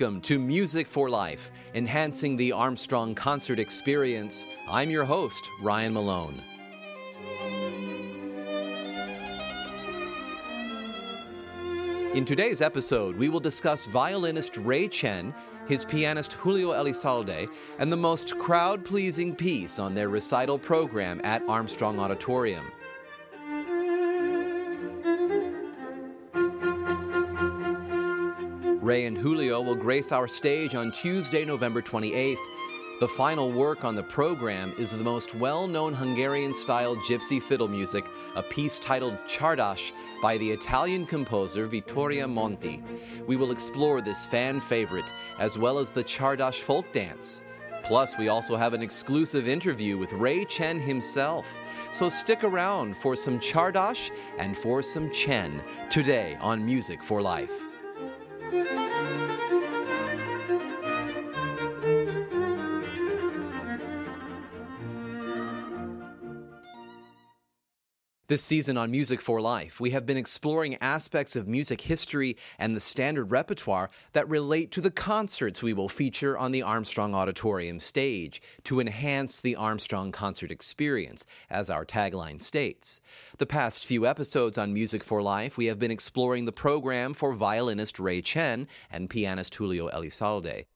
[0.00, 4.46] Welcome to Music for Life, enhancing the Armstrong concert experience.
[4.66, 6.40] I'm your host, Ryan Malone.
[12.14, 15.34] In today's episode, we will discuss violinist Ray Chen,
[15.68, 21.42] his pianist Julio Elizalde, and the most crowd pleasing piece on their recital program at
[21.46, 22.72] Armstrong Auditorium.
[28.90, 32.44] Ray and Julio will grace our stage on Tuesday, November 28th.
[32.98, 37.68] The final work on the program is the most well known Hungarian style gypsy fiddle
[37.68, 42.82] music, a piece titled Csárdás by the Italian composer Vittorio Monti.
[43.28, 47.42] We will explore this fan favorite, as well as the Csárdás folk dance.
[47.84, 51.46] Plus, we also have an exclusive interview with Ray Chen himself.
[51.92, 57.69] So stick around for some Csárdás and for some Chen today on Music for Life.
[68.30, 72.76] This season on Music for Life, we have been exploring aspects of music history and
[72.76, 77.80] the standard repertoire that relate to the concerts we will feature on the Armstrong Auditorium
[77.80, 83.00] stage to enhance the Armstrong concert experience, as our tagline states.
[83.38, 87.34] The past few episodes on Music for Life, we have been exploring the program for
[87.34, 90.66] violinist Ray Chen and pianist Julio Elizalde.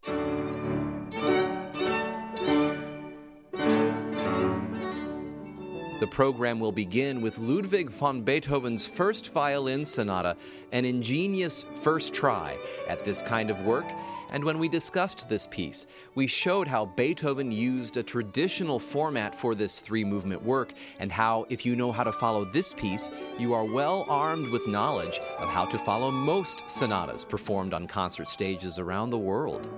[6.00, 10.36] The program will begin with Ludwig von Beethoven's first violin sonata,
[10.72, 13.84] an ingenious first try at this kind of work.
[14.30, 19.54] And when we discussed this piece, we showed how Beethoven used a traditional format for
[19.54, 23.54] this three movement work, and how, if you know how to follow this piece, you
[23.54, 28.80] are well armed with knowledge of how to follow most sonatas performed on concert stages
[28.80, 29.68] around the world.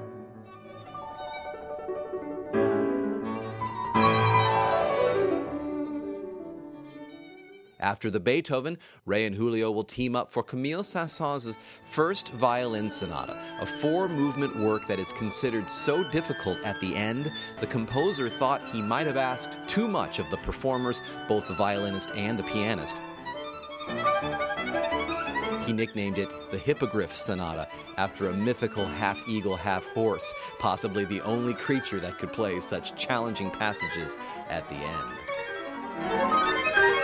[7.87, 13.41] After the Beethoven, Ray and Julio will team up for Camille Saint-Saëns' first violin sonata,
[13.61, 17.31] a four movement work that is considered so difficult at the end,
[17.61, 22.11] the composer thought he might have asked too much of the performers, both the violinist
[22.17, 23.01] and the pianist.
[25.65, 31.21] He nicknamed it the Hippogriff Sonata after a mythical half eagle, half horse, possibly the
[31.21, 34.17] only creature that could play such challenging passages
[34.51, 36.96] at the end.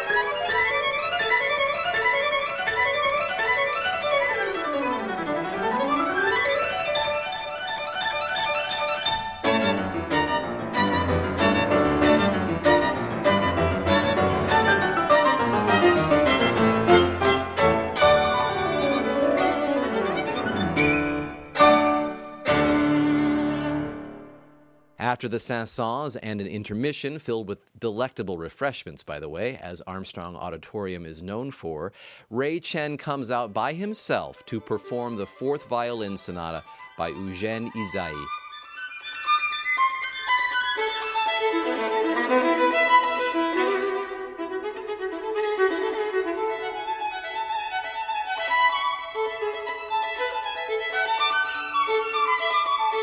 [25.22, 30.34] After the Saint-Saëns and an intermission filled with delectable refreshments, by the way, as Armstrong
[30.34, 31.92] Auditorium is known for,
[32.28, 36.64] Ray Chen comes out by himself to perform the fourth violin sonata
[36.98, 38.41] by Eugène Ysaÿe.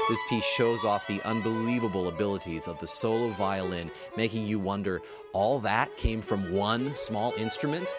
[0.10, 5.04] This piece shows off the unbelievable abilities of the solo violin, making you wonder
[5.34, 7.94] all that came from one small instrument?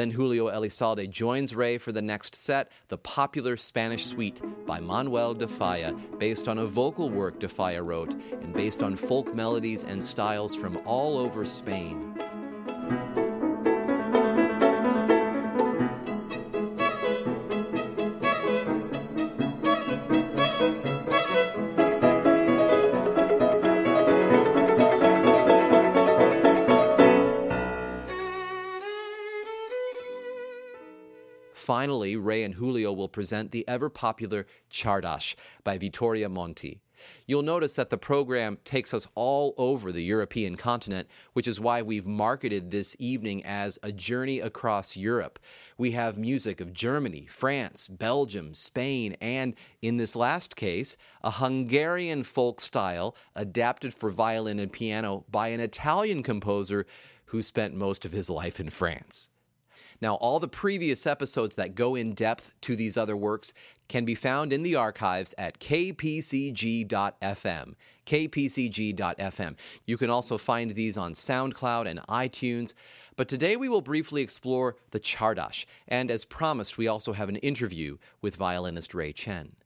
[0.00, 5.34] Then Julio Elizalde joins Ray for the next set, the popular Spanish Suite by Manuel
[5.34, 9.84] de Falla, based on a vocal work de Falla wrote and based on folk melodies
[9.84, 12.16] and styles from all over Spain.
[31.80, 35.34] Finally, Ray and Julio will present the ever popular Csárdás
[35.64, 36.82] by Vittorio Monti.
[37.26, 41.80] You'll notice that the program takes us all over the European continent, which is why
[41.80, 45.38] we've marketed this evening as a journey across Europe.
[45.78, 52.24] We have music of Germany, France, Belgium, Spain, and in this last case, a Hungarian
[52.24, 56.84] folk style adapted for violin and piano by an Italian composer
[57.28, 59.30] who spent most of his life in France.
[60.00, 63.52] Now, all the previous episodes that go in depth to these other works
[63.88, 66.84] can be found in the archives at kpcg.fm.
[68.06, 69.56] kpcg.fm.
[69.84, 72.72] You can also find these on SoundCloud and iTunes.
[73.16, 77.36] But today we will briefly explore the Csárdás, and as promised, we also have an
[77.36, 79.56] interview with violinist Ray Chen.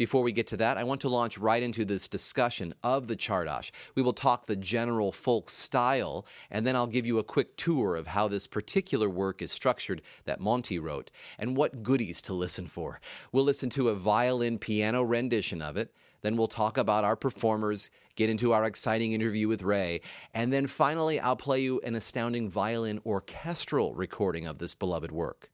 [0.00, 3.16] Before we get to that, I want to launch right into this discussion of the
[3.16, 3.70] Csárdás.
[3.94, 7.96] We will talk the general folk style, and then I'll give you a quick tour
[7.96, 12.66] of how this particular work is structured that Monti wrote, and what goodies to listen
[12.66, 12.98] for.
[13.30, 15.94] We'll listen to a violin piano rendition of it.
[16.22, 20.00] Then we'll talk about our performers, get into our exciting interview with Ray,
[20.32, 25.50] and then finally I'll play you an astounding violin orchestral recording of this beloved work.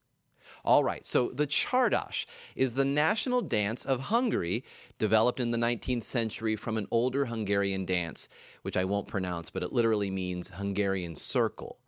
[0.67, 2.27] All right, so the Csárdás
[2.57, 4.65] is the national dance of Hungary,
[4.99, 8.29] developed in the 19th century from an older Hungarian dance,
[8.63, 11.79] which I won't pronounce, but it literally means Hungarian circle.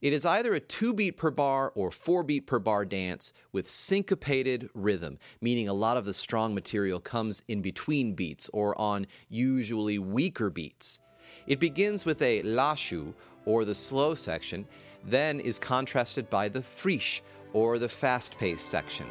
[0.00, 3.68] It is either a two beat per bar or four beat per bar dance with
[3.68, 9.08] syncopated rhythm, meaning a lot of the strong material comes in between beats or on
[9.28, 11.00] usually weaker beats.
[11.48, 13.12] It begins with a lassú,
[13.44, 14.66] or the slow section,
[15.04, 17.20] then is contrasted by the friss,
[17.52, 19.06] or the fast paced section.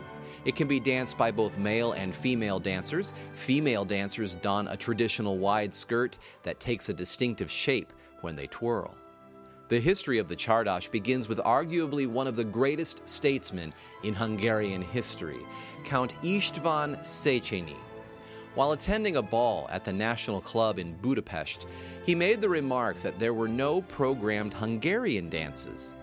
[0.45, 3.13] It can be danced by both male and female dancers.
[3.33, 7.91] Female dancers don a traditional wide skirt that takes a distinctive shape
[8.21, 8.95] when they twirl.
[9.67, 14.81] The history of the Csárdás begins with arguably one of the greatest statesmen in Hungarian
[14.81, 15.45] history,
[15.83, 17.77] Count István Széchenyi.
[18.55, 21.67] While attending a ball at the National Club in Budapest,
[22.03, 25.93] he made the remark that there were no programmed Hungarian dances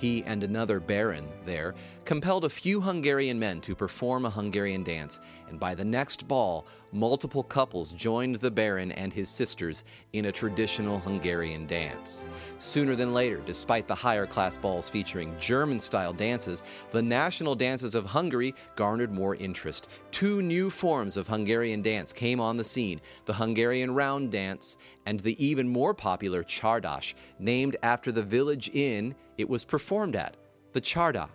[0.00, 1.74] he and another baron there
[2.04, 6.66] compelled a few Hungarian men to perform a Hungarian dance, and by the next ball,
[6.92, 12.26] multiple couples joined the baron and his sisters in a traditional Hungarian dance.
[12.58, 17.94] Sooner than later, despite the higher class balls featuring German style dances, the national dances
[17.94, 19.88] of Hungary garnered more interest.
[20.10, 24.76] Two new forms of Hungarian dance came on the scene the Hungarian round dance
[25.06, 30.36] and the even more popular Csárdás, named after the village inn it was performed at,
[30.72, 31.28] the Csárda.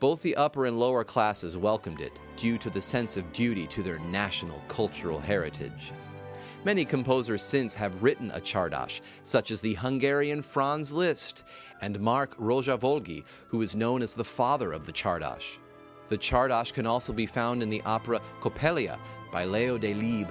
[0.00, 3.82] Both the upper and lower classes welcomed it due to the sense of duty to
[3.82, 5.92] their national cultural heritage.
[6.64, 11.42] Many composers since have written a Csárdás, such as the Hungarian Franz Liszt
[11.80, 15.56] and Mark Rózsavölgyi, who is known as the father of the Csárdás.
[16.08, 18.98] The Csárdás can also be found in the opera Coppelia
[19.32, 20.30] by Leo Delibes,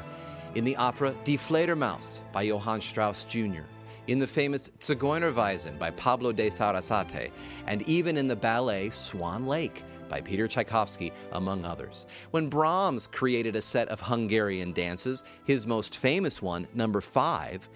[0.55, 3.63] in the opera Die Fledermaus by Johann Strauss Jr.,
[4.07, 7.31] in the famous Zigeunerweisen by Pablo de Sarasate,
[7.65, 12.07] and even in the ballet Swan Lake by Peter Tchaikovsky, among others.
[12.31, 17.67] When Brahms created a set of Hungarian dances, his most famous one, number five,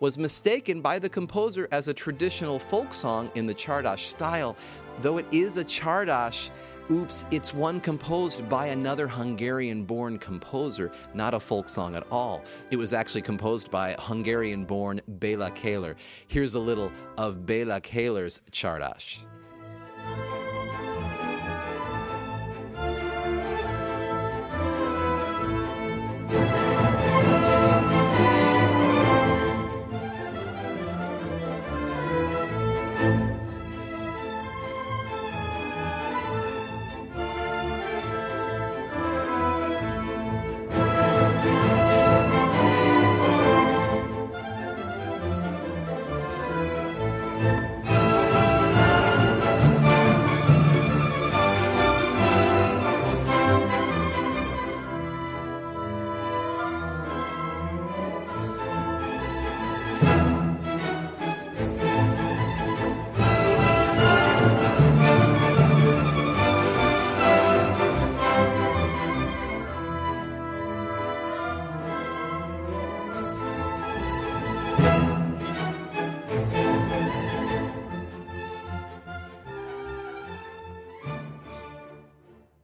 [0.00, 4.56] was mistaken by the composer as a traditional folk song in the Csárdás style,
[5.00, 6.50] though it is a Csárdás
[6.88, 12.44] Oops, it's one composed by another Hungarian born composer, not a folk song at all.
[12.70, 15.96] It was actually composed by Hungarian born Bela Kéler.
[16.28, 19.18] Here's a little of Bela Kéler's Csárdás.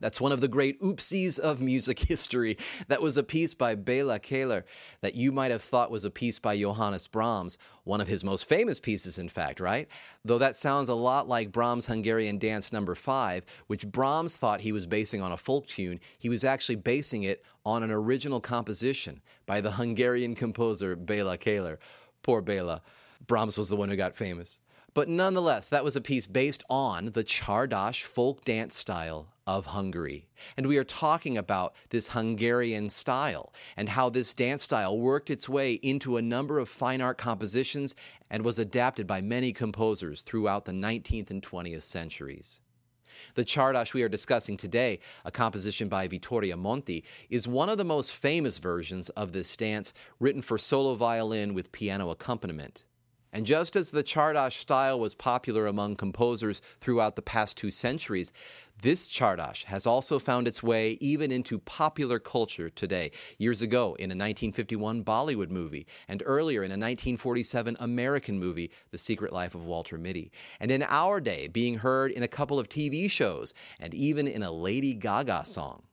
[0.02, 2.58] That's one of the great oopsies of music history.
[2.88, 4.64] That was a piece by Bela Kéler
[5.00, 8.48] that you might have thought was a piece by Johannes Brahms, one of his most
[8.48, 9.88] famous pieces, in fact, right?
[10.24, 14.72] Though that sounds a lot like Brahms' Hungarian Dance Number 5, which Brahms thought he
[14.72, 19.22] was basing on a folk tune, he was actually basing it on an original composition
[19.46, 21.78] by the Hungarian composer Bela Kéler.
[22.24, 22.82] Poor Bela.
[23.24, 24.60] Brahms was the one who got famous.
[24.94, 30.28] But nonetheless, that was a piece based on the Csárdás folk dance style of Hungary.
[30.54, 35.48] And we are talking about this Hungarian style and how this dance style worked its
[35.48, 37.94] way into a number of fine art compositions
[38.30, 42.60] and was adapted by many composers throughout the 19th and 20th centuries.
[43.34, 47.84] The Csárdás we are discussing today, a composition by Vittorio Monti, is one of the
[47.84, 52.84] most famous versions of this dance written for solo violin with piano accompaniment.
[53.34, 58.30] And just as the Csárdás style was popular among composers throughout the past two centuries,
[58.82, 63.10] this Csárdás has also found its way even into popular culture today.
[63.38, 68.98] Years ago, in a 1951 Bollywood movie, and earlier in a 1947 American movie, The
[68.98, 70.30] Secret Life of Walter Mitty.
[70.60, 74.42] And in our day, being heard in a couple of TV shows, and even in
[74.42, 75.84] a Lady Gaga song.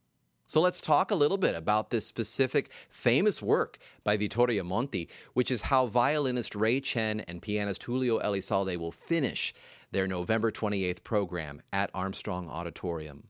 [0.50, 5.52] So let's talk a little bit about this specific famous work by Vittorio Monti, which
[5.52, 9.54] is how violinist Ray Chen and pianist Julio Elizalde will finish
[9.92, 13.28] their November 28th program at Armstrong Auditorium.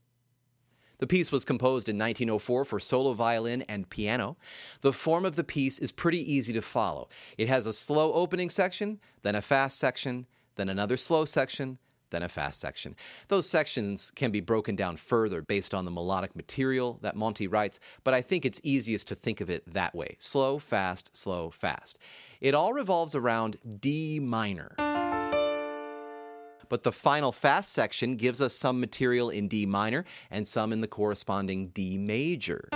[1.00, 4.38] The piece was composed in 1904 for solo violin and piano.
[4.80, 7.10] The form of the piece is pretty easy to follow.
[7.38, 12.24] It has a slow opening section, then a fast section, then another slow section, than
[12.24, 12.96] a fast section.
[13.28, 17.80] Those sections can be broken down further based on the melodic material that Monti writes,
[18.04, 22.00] but I think it's easiest to think of it that way slow, fast, slow, fast.
[22.42, 24.76] It all revolves around D minor.
[26.70, 30.82] But the final fast section gives us some material in D minor and some in
[30.82, 32.70] the corresponding D major.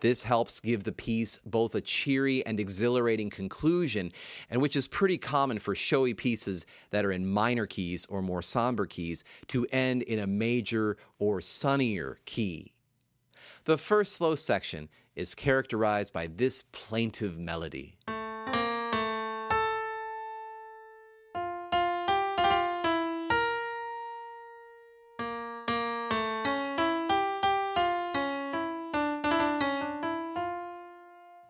[0.00, 4.12] This helps give the piece both a cheery and exhilarating conclusion,
[4.48, 8.42] and which is pretty common for showy pieces that are in minor keys or more
[8.42, 12.72] somber keys to end in a major or sunnier key.
[13.64, 17.96] The first slow section is characterized by this plaintive melody.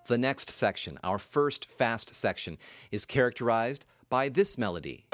[0.08, 2.56] The next section, our first fast section,
[2.90, 5.04] is characterized by this melody.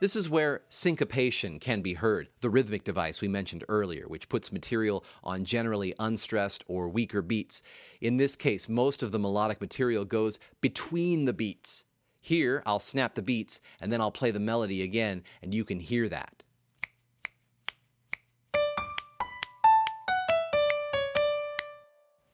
[0.00, 4.52] This is where syncopation can be heard, the rhythmic device we mentioned earlier, which puts
[4.52, 7.62] material on generally unstressed or weaker beats.
[8.02, 11.84] In this case, most of the melodic material goes between the beats.
[12.20, 15.80] Here, I'll snap the beats and then I'll play the melody again, and you can
[15.80, 16.43] hear that.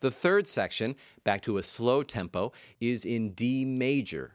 [0.00, 4.34] The third section, back to a slow tempo, is in D major.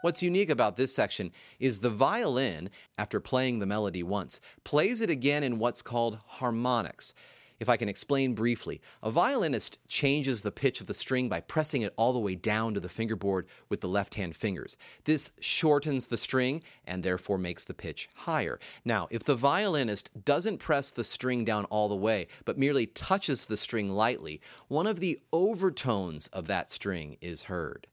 [0.00, 1.30] What's unique about this section
[1.60, 7.14] is the violin, after playing the melody once, plays it again in what's called harmonics.
[7.60, 11.82] If I can explain briefly, a violinist changes the pitch of the string by pressing
[11.82, 14.76] it all the way down to the fingerboard with the left hand fingers.
[15.04, 18.58] This shortens the string and therefore makes the pitch higher.
[18.84, 23.46] Now, if the violinist doesn't press the string down all the way, but merely touches
[23.46, 27.86] the string lightly, one of the overtones of that string is heard.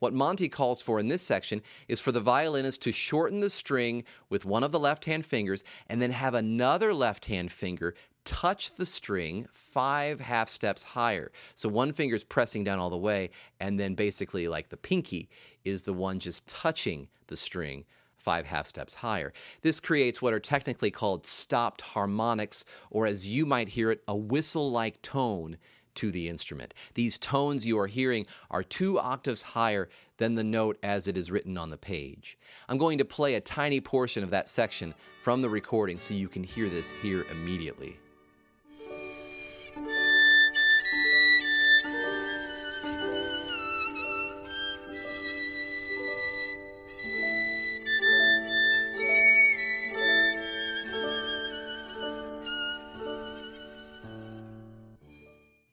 [0.00, 4.04] What Monti calls for in this section is for the violinist to shorten the string
[4.28, 7.94] with one of the left hand fingers and then have another left hand finger
[8.24, 11.30] touch the string five half steps higher.
[11.54, 15.28] So one finger is pressing down all the way, and then basically, like the pinky,
[15.64, 17.84] is the one just touching the string
[18.16, 19.32] five half steps higher.
[19.60, 24.16] This creates what are technically called stopped harmonics, or as you might hear it, a
[24.16, 25.58] whistle like tone
[25.96, 26.74] to the instrument.
[26.94, 31.30] These tones you are hearing are two octaves higher than the note as it is
[31.30, 32.38] written on the page.
[32.68, 36.28] I'm going to play a tiny portion of that section from the recording so you
[36.28, 37.98] can hear this here immediately.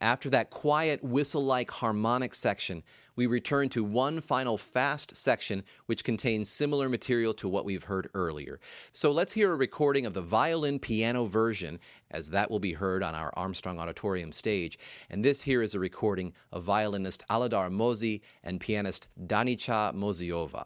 [0.02, 2.82] After that quiet whistle like harmonic section,
[3.16, 8.10] we return to one final fast section which contains similar material to what we've heard
[8.16, 8.60] earlier.
[8.92, 11.80] So let's hear a recording of the violin piano version,
[12.10, 14.80] as that will be heard on our Armstrong Auditorium stage.
[15.08, 20.66] And this here is a recording of violinist Aladar Mozi and pianist Danica Moziova.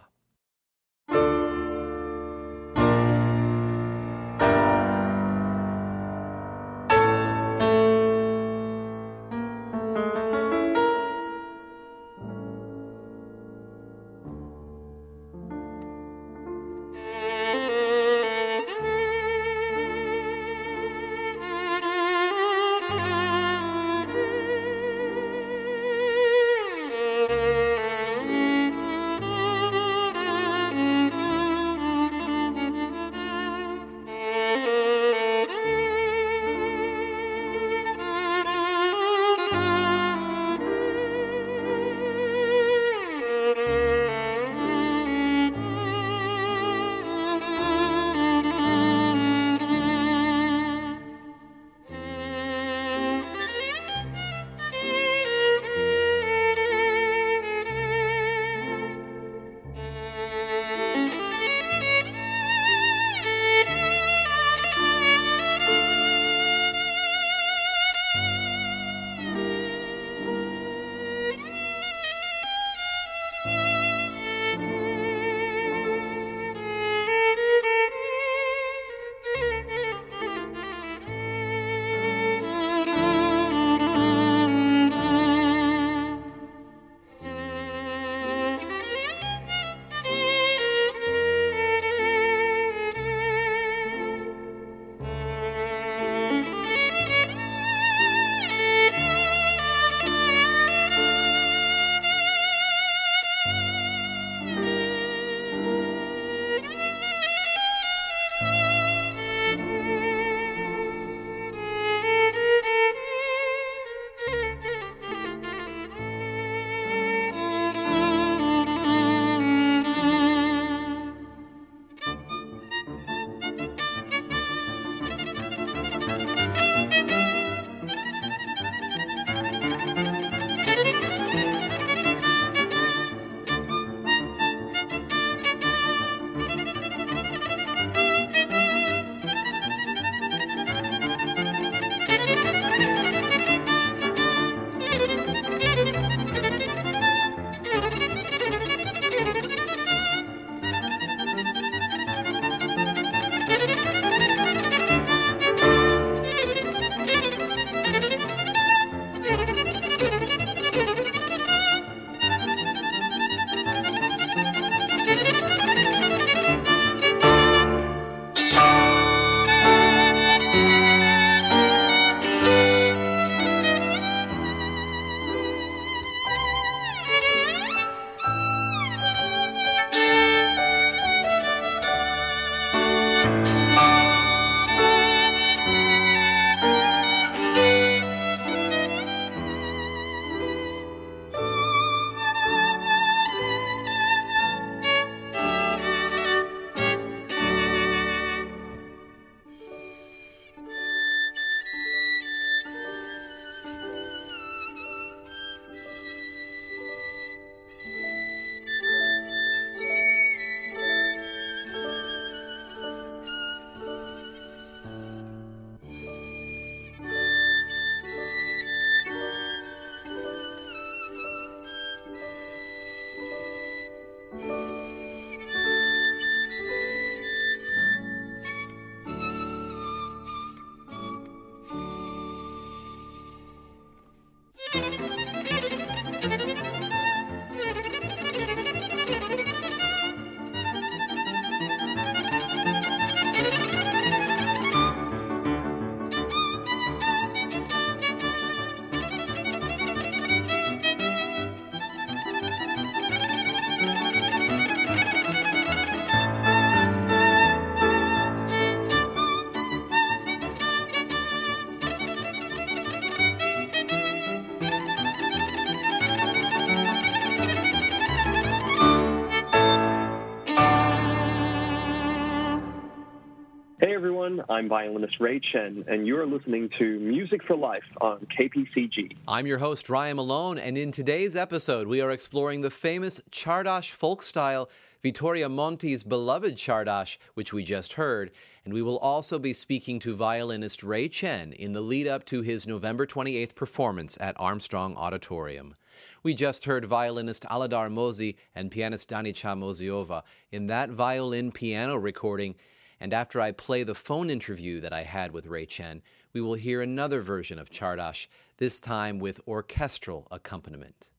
[274.55, 279.17] I'm violinist Ray Chen, and you're listening to Music for Life on KPCG.
[279.27, 283.91] I'm your host, Ryan Malone, and in today's episode, we are exploring the famous Czardas
[283.91, 284.69] folk style,
[285.03, 288.31] Vittorio Monti's beloved Czardas, which we just heard,
[288.63, 292.41] and we will also be speaking to violinist Ray Chen in the lead up to
[292.41, 295.75] his November 28th performance at Armstrong Auditorium.
[296.23, 302.55] We just heard violinist Aladar Mozi and pianist Danica Moziova in that violin piano recording
[302.99, 306.01] and after I play the phone interview that I had with Ray Chen,
[306.33, 308.27] we will hear another version of Czardas,
[308.57, 311.09] this time with orchestral accompaniment.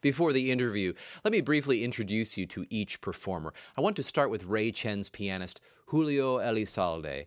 [0.00, 0.92] Before the interview,
[1.24, 3.52] let me briefly introduce you to each performer.
[3.76, 7.26] I want to start with Ray Chen's pianist, Julio Elizalde,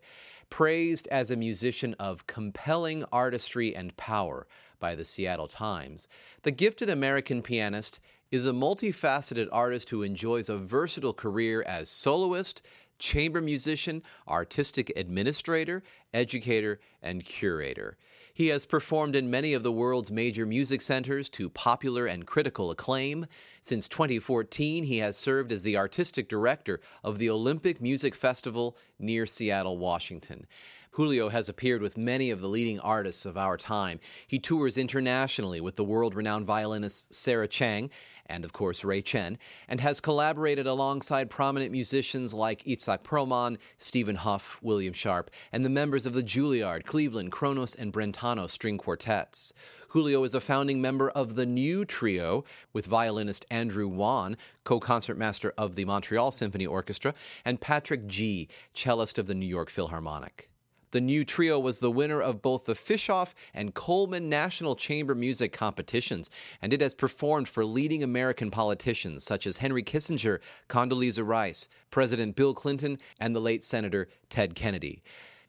[0.50, 4.48] praised as a musician of compelling artistry and power
[4.80, 6.08] by the Seattle Times.
[6.44, 8.00] The gifted American pianist
[8.32, 12.62] is a multifaceted artist who enjoys a versatile career as soloist,
[13.02, 15.84] chamber musician, artistic administrator,
[16.14, 17.98] educator, and curator.
[18.34, 22.72] He has performed in many of the world's major music centers to popular and critical
[22.72, 23.26] acclaim.
[23.60, 29.26] Since 2014, he has served as the artistic director of the Olympic Music Festival near
[29.26, 30.48] Seattle, Washington.
[30.96, 34.02] Julio has appeared with many of the leading artists of our time.
[34.28, 37.90] He tours internationally with the world renowned violinist Sarah Chang
[38.26, 39.38] and, of course, Ray Chen,
[39.70, 45.70] and has collaborated alongside prominent musicians like Itzhak Perlman, Stephen Hough, William Sharp, and the
[45.70, 49.54] members of the Juilliard, Cleveland, Kronos, and Brentano string quartets.
[49.90, 55.54] Julio is a founding member of the New Trio with violinist Andrew Wan, co concertmaster
[55.58, 57.14] of the Montreal Symphony Orchestra,
[57.46, 60.51] and Patrick Jee, cellist of the New York Philharmonic.
[60.92, 65.54] The new trio was the winner of both the Fischoff and Coleman National Chamber Music
[65.54, 66.30] competitions,
[66.62, 72.36] and it has performed for leading American politicians such as Henry Kissinger, Condoleezza Rice, President
[72.36, 75.02] Bill Clinton, and the late Senator Ted Kennedy.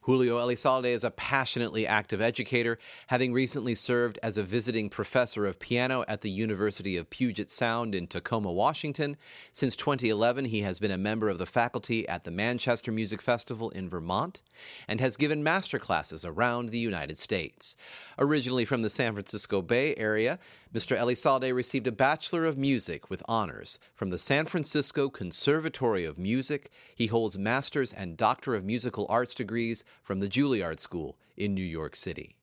[0.02, 5.60] Julio Elizalde is a passionately active educator, having recently served as a visiting professor of
[5.60, 9.16] piano at the University of Puget Sound in Tacoma, Washington.
[9.52, 13.70] Since 2011, he has been a member of the faculty at the Manchester Music Festival
[13.70, 14.42] in Vermont
[14.88, 17.76] and has given master classes around the United States.
[18.18, 20.40] Originally from the San Francisco Bay Area,
[20.74, 20.96] Mr.
[20.96, 26.70] Elizalde received a Bachelor of Music with honors from the San Francisco Conservatory of Music.
[26.94, 31.60] He holds Master's and Doctor of Musical Arts degrees from the Juilliard School in New
[31.60, 32.36] York City.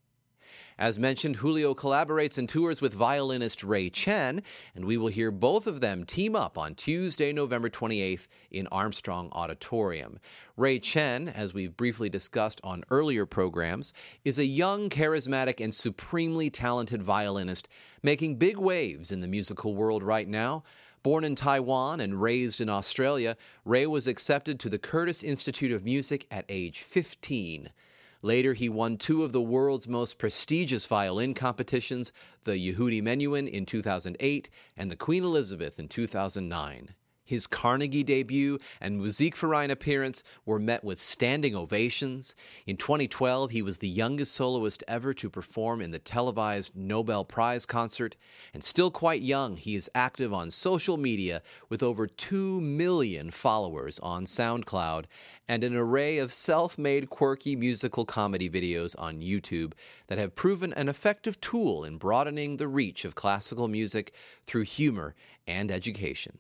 [0.79, 4.41] As mentioned, Julio collaborates and tours with violinist Ray Chen,
[4.73, 9.27] and we will hear both of them team up on Tuesday, November 28th in Armstrong
[9.33, 10.19] Auditorium.
[10.55, 13.91] Ray Chen, as we've briefly discussed on earlier programs,
[14.23, 17.67] is a young, charismatic, and supremely talented violinist
[18.01, 20.63] making big waves in the musical world right now.
[21.03, 25.83] Born in Taiwan and raised in Australia, Ray was accepted to the Curtis Institute of
[25.83, 27.71] Music at age 15.
[28.21, 32.11] Later, he won two of the world's most prestigious violin competitions,
[32.43, 36.95] the Yehudi Menuhin in 2008 and the Queen Elizabeth in 2009.
[37.29, 42.35] His Carnegie debut and Musikverein appearance were met with standing ovations.
[42.65, 47.67] In 2012, he was the youngest soloist ever to perform in the televised Nobel Prize
[47.67, 48.15] concert.
[48.51, 53.99] And still quite young, he is active on social media with over 2 million followers
[53.99, 55.05] on SoundCloud
[55.47, 59.73] and an array of self made quirky musical comedy videos on YouTube
[60.07, 64.15] that have proven an effective tool in broadening the reach of classical music
[64.47, 65.13] through humor
[65.45, 66.39] and education.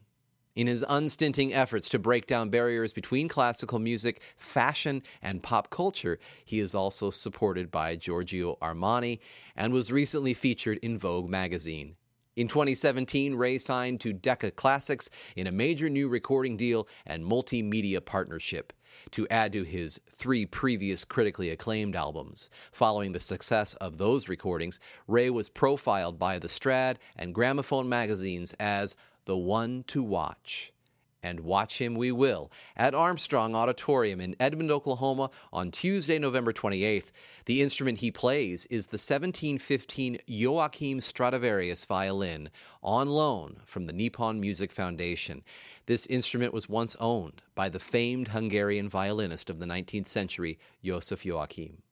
[0.55, 6.19] In his unstinting efforts to break down barriers between classical music, fashion, and pop culture,
[6.43, 9.19] he is also supported by Giorgio Armani
[9.55, 11.95] and was recently featured in Vogue magazine.
[12.35, 18.03] In 2017, Ray signed to Decca Classics in a major new recording deal and multimedia
[18.03, 18.71] partnership
[19.11, 22.49] to add to his three previous critically acclaimed albums.
[22.71, 28.53] Following the success of those recordings, Ray was profiled by the Strad and Gramophone magazines
[28.59, 28.95] as
[29.29, 30.73] the one to watch.
[31.21, 37.11] And watch him we will at Armstrong Auditorium in Edmond, Oklahoma on Tuesday, November 28th.
[37.45, 42.49] The instrument he plays is the 1715 Joachim Stradivarius violin
[42.81, 45.43] on loan from the Nippon Music Foundation.
[45.85, 51.23] This instrument was once owned by the famed Hungarian violinist of the 19th century, Joseph
[51.23, 51.83] Joachim.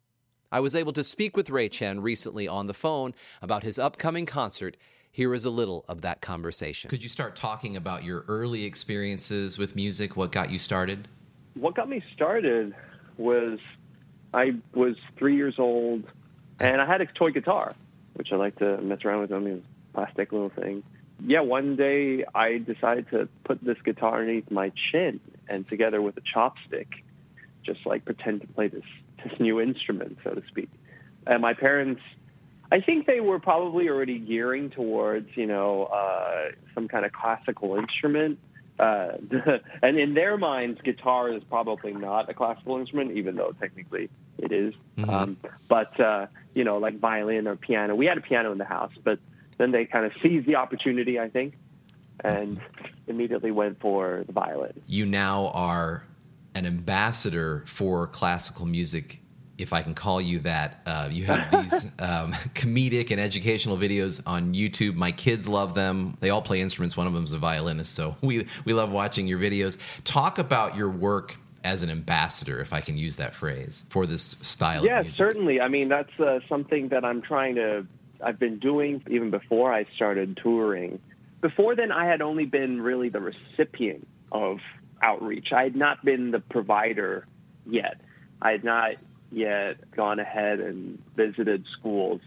[0.51, 4.25] I was able to speak with Ray Chen recently on the phone about his upcoming
[4.25, 4.75] concert
[5.17, 6.91] here is a little of that conversation.
[6.91, 10.15] Could you start talking about your early experiences with music?
[10.15, 11.07] What got you started?
[11.55, 12.75] What got me started
[13.17, 13.57] was
[14.31, 16.03] I was three years old
[16.59, 17.73] and I had a toy guitar,
[18.13, 19.33] which I like to mess around with.
[19.33, 20.83] I mean, plastic little thing.
[21.25, 26.15] Yeah, one day I decided to put this guitar underneath my chin and together with
[26.17, 27.01] a chopstick,
[27.63, 28.85] just like pretend to play this
[29.23, 30.69] this new instrument, so to speak.
[31.25, 32.03] And my parents,
[32.71, 37.75] I think they were probably already gearing towards you know uh, some kind of classical
[37.75, 38.39] instrument.
[38.79, 39.13] Uh,
[39.81, 44.51] and in their minds, guitar is probably not a classical instrument, even though technically it
[44.51, 44.73] is.
[44.97, 45.09] Mhm.
[45.09, 47.95] Um, but uh, you know, like violin or piano.
[47.95, 49.19] We had a piano in the house, but
[49.57, 51.55] then they kind of seized the opportunity, I think,
[52.23, 52.59] and
[53.07, 54.73] immediately went for the violin.
[54.87, 56.03] You now are
[56.53, 59.21] an ambassador for classical music,
[59.57, 60.81] if I can call you that.
[60.85, 64.95] Uh, you have these um, comedic and educational videos on YouTube.
[64.95, 66.17] My kids love them.
[66.19, 66.95] They all play instruments.
[66.95, 69.77] One of them is a violinist, so we we love watching your videos.
[70.03, 74.37] Talk about your work as an ambassador, if I can use that phrase, for this
[74.41, 75.17] style Yeah, of music.
[75.17, 75.59] certainly.
[75.59, 77.85] I mean, that's uh, something that I'm trying to.
[78.23, 80.99] I've been doing even before I started touring.
[81.41, 84.59] Before then, I had only been really the recipient of
[85.01, 85.51] outreach.
[85.53, 87.25] I had not been the provider
[87.65, 88.01] yet.
[88.41, 88.95] I had not
[89.31, 92.21] yet gone ahead and visited schools.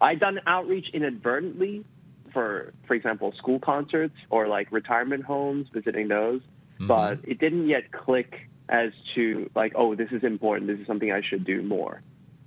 [0.00, 1.84] I'd done outreach inadvertently
[2.32, 6.40] for, for example, school concerts or like retirement homes, visiting those.
[6.78, 6.88] Mhm.
[6.88, 10.68] But it didn't yet click as to like, oh, this is important.
[10.68, 12.02] This is something I should do more.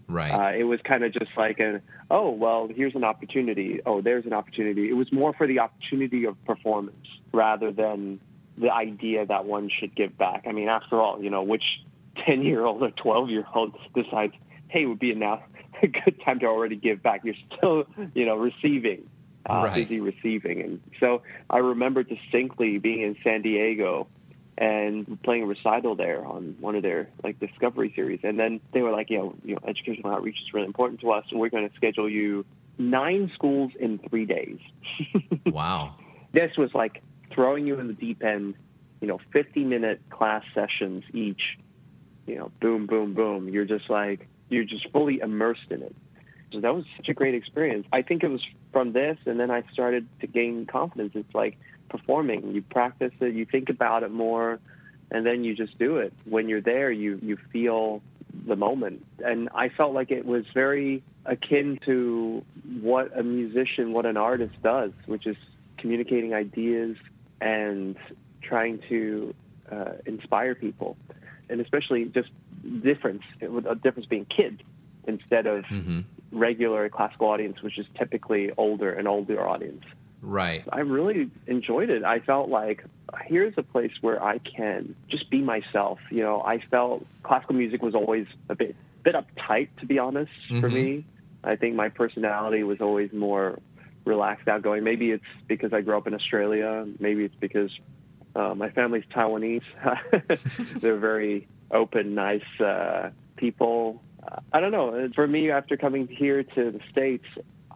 [0.08, 0.32] Right.
[0.32, 3.82] Uh, it was kind of just like an, oh, well, here's an opportunity.
[3.86, 4.89] Oh, there's an opportunity.
[4.89, 8.20] It was more for the opportunity of performance rather than
[8.58, 10.46] the idea that one should give back.
[10.48, 11.82] I mean, after all, you know, which
[12.26, 14.34] 10-year-old or 12-year-old decides,
[14.70, 15.44] hey, it would be a now
[15.82, 17.24] a good time to already give back.
[17.26, 19.08] You're still, you know, receiving,
[19.50, 19.74] uh, Right.
[19.76, 20.62] busy receiving.
[20.62, 24.08] And so I remember distinctly being in San Diego
[24.58, 28.82] and playing a recital there on one of their like discovery series and then they
[28.82, 31.50] were like you know, you know educational outreach is really important to us and we're
[31.50, 32.46] going to schedule you
[32.78, 34.60] nine schools in three days
[35.48, 35.94] wow.
[36.32, 38.56] this was like throwing you in the deep end
[39.02, 41.58] you know 50 minute class sessions each
[42.26, 43.50] you know boom boom boom.
[43.50, 45.96] You're just like you're just fully immersed in it.
[46.52, 47.88] So that was such a great experience.
[47.92, 51.14] I think it was from this and then i started to gain confidence.
[51.16, 51.58] It's like
[51.90, 52.54] performing.
[52.54, 54.60] You practice it you think about it more
[55.12, 56.14] and then you just do it.
[56.26, 58.02] When you're there you you feel
[58.46, 59.06] the moment.
[59.24, 62.44] And i felt like it was very akin to
[62.80, 65.38] what a musician what an artist does which is
[65.78, 66.98] communicating ideas
[67.42, 67.96] and
[68.42, 69.34] trying to
[69.72, 70.96] uh, inspire people
[71.49, 72.29] and especially just
[72.81, 74.62] difference a difference being kids
[75.08, 79.84] instead of hmm regular classical audience which is typically older and older audience
[80.21, 80.63] Right.
[80.71, 82.03] I really enjoyed it.
[82.03, 82.84] I felt like
[83.27, 85.99] here's a place where I can just be myself.
[86.10, 90.31] You know, I felt classical music was always a bit bit uptight, to be honest,
[90.60, 90.73] for Mhm.
[90.73, 91.05] me.
[91.43, 93.60] I think my personality was always more
[94.03, 94.84] relaxed, outgoing.
[94.84, 96.88] Maybe it's because I grew up in Australia.
[96.99, 97.71] Maybe it's because
[98.36, 99.63] uh, my family's Taiwanese.
[100.82, 104.02] They're very open, nice uh, people.
[104.26, 105.10] Uh, I don't know.
[105.15, 107.26] For me, after coming here to the States,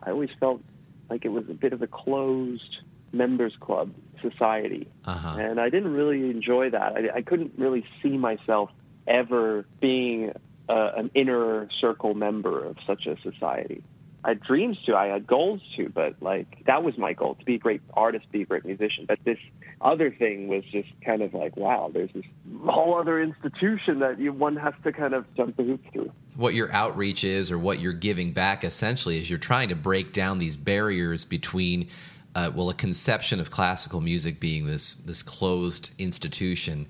[0.04, 0.62] I always felt
[1.10, 2.80] like it was a bit of a closed
[3.12, 3.91] members club
[4.22, 4.88] society.
[5.06, 5.38] Uh-huh.
[5.39, 6.95] And I didn't really enjoy that.
[6.95, 8.69] I, I couldn't really see myself
[9.08, 10.34] ever being
[10.67, 13.84] uh, an inner circle member of such a society.
[14.23, 17.45] I had dreams to, I had goals to, but like that was my goal to
[17.45, 19.05] be a great artist, be a great musician.
[19.08, 19.38] But this
[19.82, 22.25] other thing was just kind of like, wow, there's this
[22.65, 26.12] whole other institution that you, one has to kind of jump the hoops through.
[26.36, 30.12] what your outreach is or what you're giving back essentially is you're trying to break
[30.12, 31.88] down these barriers between
[32.36, 36.86] uh, well a conception of classical music being this this closed institution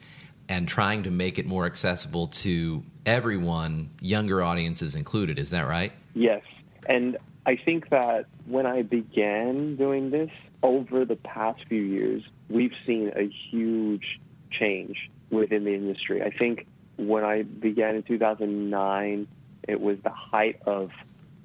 [0.49, 5.93] and trying to make it more accessible to everyone younger audiences included is that right
[6.15, 6.41] Yes.
[6.89, 12.73] And I think that when I began doing this, over the past few years, we've
[12.85, 14.19] seen a huge
[14.51, 16.21] change within the industry.
[16.21, 16.65] I think
[16.97, 19.27] when I began in 2009,
[19.67, 20.91] it was the height of,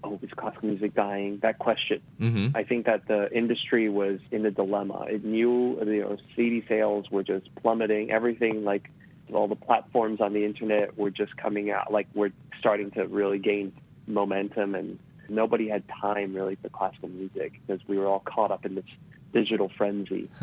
[0.02, 1.38] oh, is classical music dying?
[1.42, 2.00] That question.
[2.20, 2.57] mm-hmm.
[2.57, 5.07] I think that the industry was in a dilemma.
[5.09, 8.11] It knew you know, CD sales were just plummeting.
[8.11, 8.90] Everything like
[9.33, 11.92] all the platforms on the internet were just coming out.
[11.92, 13.72] Like we're starting to really gain
[14.07, 18.64] momentum, and nobody had time really for classical music because we were all caught up
[18.64, 18.84] in this
[19.32, 20.30] digital frenzy.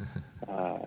[0.48, 0.78] uh,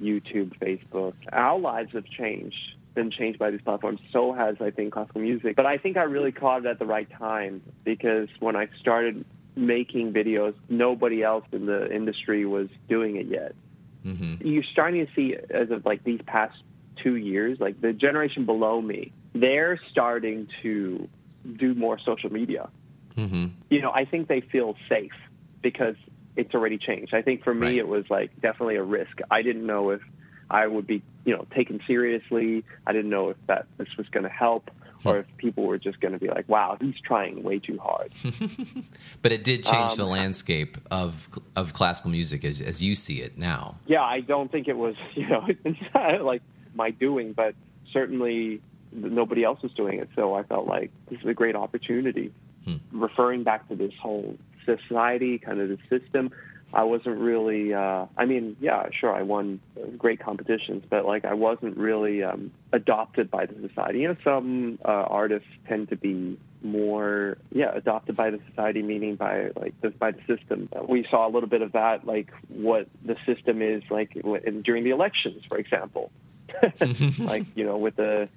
[0.00, 1.14] YouTube, Facebook.
[1.32, 4.00] Our lives have changed, been changed by these platforms.
[4.12, 5.56] So has, I think, classical music.
[5.56, 9.24] But I think I really caught it at the right time because when I started
[9.56, 13.54] making videos, nobody else in the industry was doing it yet.
[14.04, 14.46] Mm-hmm.
[14.46, 16.60] You're starting to see, as of like these past
[16.96, 21.08] two years, like the generation below me, they're starting to
[21.56, 22.68] do more social media
[23.16, 23.46] Mm-hmm.
[23.70, 25.12] you know, I think they feel safe
[25.62, 25.96] because
[26.36, 27.14] it's already changed.
[27.14, 27.76] I think for me, Right.
[27.76, 29.20] it was like definitely a risk.
[29.30, 30.00] I didn't know if
[30.50, 32.64] I would be, you know, taken seriously.
[32.86, 34.70] I didn't know if that this was going to help
[35.04, 38.12] or if people were just going to be like, "Wow, he's trying way too hard."
[39.22, 43.20] but it did change Um, the landscape of of classical music as, as you see
[43.20, 43.76] it now.
[43.86, 45.46] yeah, I don't think it was, you know,
[46.22, 46.42] like
[46.74, 47.54] my doing, but
[47.92, 48.60] certainly
[48.92, 50.08] nobody else was doing it.
[50.14, 52.32] So I felt like this is a great opportunity.
[52.64, 52.76] Hmm.
[52.92, 56.32] Referring back to this whole society, kind of the system,
[56.74, 59.60] I wasn't really, uh, I mean, yeah, sure, I won
[59.96, 64.00] great competitions, but like I wasn't really um, adopted by the society.
[64.00, 69.14] You know, some uh, artists tend to be more, yeah, adopted by the society, meaning
[69.14, 70.68] by like the, by the system.
[70.88, 74.82] We saw a little bit of that, like what the system is like in, during
[74.82, 76.10] the elections, for example.
[77.18, 78.28] like you know, with the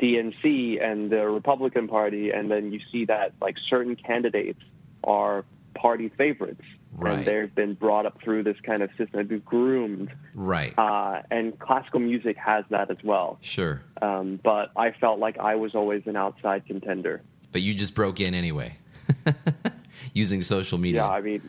[0.00, 4.60] DNC and the Republican Party, and then you see that like certain candidates
[5.04, 7.18] are party favorites, Right.
[7.18, 10.72] and they've been brought up through this kind of system, they've been groomed, Right.
[10.78, 13.38] uh, and classical music has that as well.
[13.42, 13.82] sure.
[14.02, 17.20] Um, but I felt like I was always an outside contender.
[17.52, 18.76] But you just broke in anyway,
[20.14, 21.02] using social media.
[21.02, 21.48] Yeah, I mean,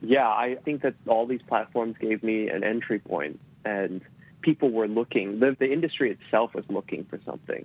[0.00, 4.00] yeah, I think that all these platforms gave me an entry point, and
[4.40, 5.40] people were looking.
[5.40, 7.64] The, the industry itself was looking for something,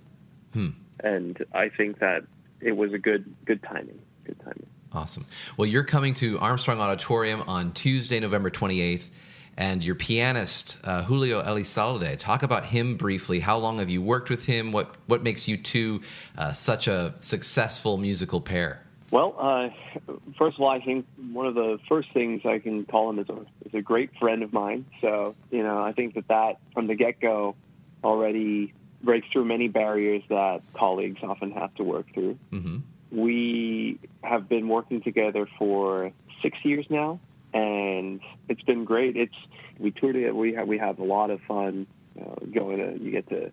[0.52, 0.70] Hmm.
[1.00, 2.24] and I think that
[2.60, 3.98] it was a good good timing.
[4.24, 4.66] Good timing.
[4.92, 5.26] Awesome.
[5.56, 9.08] Well, you're coming to Armstrong Auditorium on Tuesday, November 28th,
[9.56, 12.18] and your pianist uh, Julio Elizalde.
[12.18, 13.40] Talk about him briefly.
[13.40, 14.70] How long have you worked with him?
[14.72, 16.02] What what makes you two
[16.36, 18.82] uh, such a successful musical pair?
[19.10, 19.68] Well, uh,
[20.38, 23.28] first of all, I think one of the first things I can call him is
[23.28, 24.86] a, is a great friend of mine.
[25.02, 27.54] So, you know, I think that that from the get-go
[28.02, 32.38] already breaks through many barriers that colleagues often have to work through.
[32.50, 32.78] hmm
[33.10, 37.20] We have been working together for six years now,
[37.52, 39.16] and it's been great.
[39.16, 39.34] It's
[39.78, 40.34] we tour together.
[40.34, 41.86] We have we have a lot of fun
[42.20, 43.02] uh, going to.
[43.02, 43.52] You get to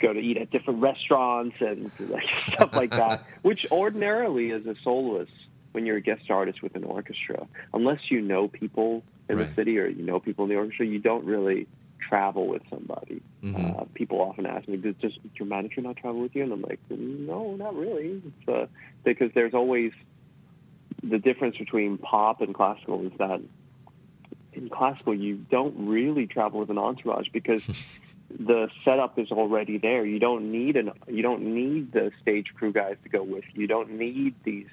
[0.00, 3.24] go to eat at different restaurants and like stuff like that.
[3.42, 5.32] Which ordinarily, as a soloist,
[5.72, 9.48] when you're a guest artist with an orchestra, unless you know people in Right.
[9.48, 11.68] the city or you know people in the orchestra, you don't really
[12.00, 13.20] travel with somebody.
[13.42, 13.80] Mhm.
[13.80, 16.62] Uh, people often ask me, "Does does your manager not travel with you?" And I'm
[16.62, 18.66] like, "No, not really." It's, uh,
[19.04, 19.92] because there's always
[21.02, 23.40] the difference between pop and classical is that
[24.52, 27.64] in classical you don't really travel with an entourage because
[28.38, 30.04] the setup is already there.
[30.04, 33.62] You don't need an you don't need the stage crew guys to go with you.
[33.62, 34.66] You don't need these,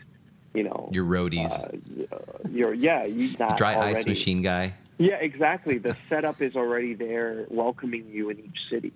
[0.53, 2.17] you know, Your roadies, uh,
[2.51, 3.99] your yeah, you dry already.
[3.99, 4.73] ice machine guy.
[4.97, 5.77] Yeah, exactly.
[5.77, 8.93] The setup is already there, welcoming you in each city,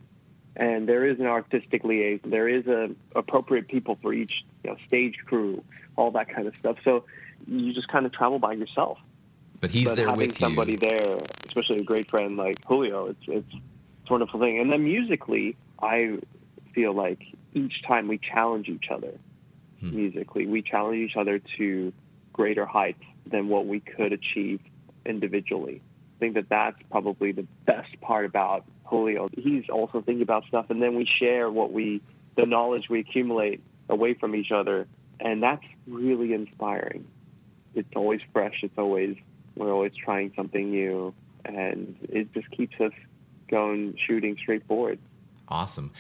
[0.56, 2.30] and there is an artistic liaison.
[2.32, 5.64] There is a appropriate people for each you know, stage crew,
[5.96, 6.78] all that kind of stuff.
[6.84, 7.06] So
[7.48, 8.98] you just kind of travel by yourself.
[9.60, 10.46] But he's but there having with you.
[10.46, 14.58] somebody there, especially a great friend like Julio, it's it's it's a wonderful thing.
[14.60, 16.18] And then musically, I
[16.74, 19.14] feel like each time we challenge each other
[19.82, 19.96] Hmm.
[19.96, 21.92] musically, we challenge each other to
[22.34, 24.62] greater heights than what we could achieve
[25.06, 25.82] individually.
[26.22, 29.28] Think that that's probably the best part about Julio.
[29.36, 32.00] He's also thinking about stuff, and then we share what we,
[32.36, 34.86] the knowledge we accumulate away from each other,
[35.20, 37.08] and that's really inspiring.
[37.74, 38.62] It's always fresh.
[38.62, 39.18] It's always
[39.56, 41.12] we're always trying something new,
[41.44, 42.94] and it just keeps us
[43.50, 45.00] going, shooting straight forward.
[45.48, 45.92] Awesome.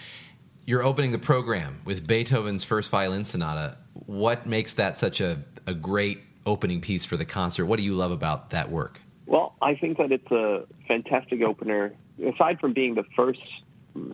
[0.68, 3.76] You're opening the program with Beethoven's First Violin Sonata.
[4.06, 7.66] What makes that such a, a great opening piece for the concert?
[7.66, 9.02] What do you love about that work?
[9.32, 11.94] Well, I think that it's a fantastic opener.
[12.22, 13.42] Aside from being the first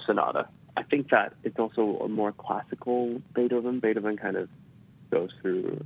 [0.05, 3.79] sonata, I think that it's also a more classical Beethoven.
[3.79, 4.47] Beethoven kind of
[5.09, 5.83] goes through,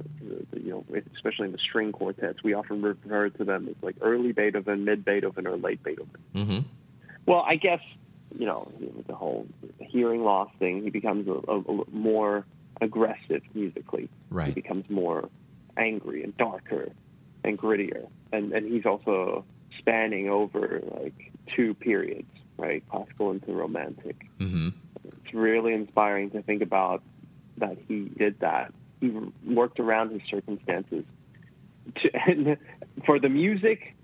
[0.52, 3.96] the, you know, especially in the string quartets, we often refer to them as like
[4.02, 6.20] early Beethoven, mid Beethoven, or late Beethoven.
[6.34, 6.60] hmm
[7.26, 7.82] Well, I guess
[8.38, 8.70] you know
[9.08, 9.48] the whole
[9.80, 12.46] hearing loss thing, he becomes a, a, a more
[12.82, 14.10] aggressive musically.
[14.30, 14.48] Right.
[14.48, 15.30] He becomes more
[15.78, 16.90] angry and darker
[17.46, 19.46] and grittier, and and he's also
[19.78, 24.28] spanning over like two periods, right, classical into romantic.
[24.38, 24.70] hmm
[25.06, 27.02] It's really inspiring to think about
[27.58, 28.74] that he did that.
[29.00, 29.10] He
[29.46, 31.06] worked around his circumstances
[31.96, 32.58] to, and
[33.06, 33.96] for the music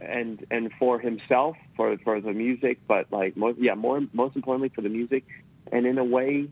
[0.00, 4.68] and and for himself for for the music, but like most yeah more most importantly
[4.68, 5.24] for the music,
[5.72, 6.48] and in a way